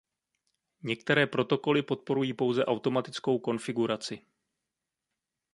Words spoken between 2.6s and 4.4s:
automatickou konfiguraci.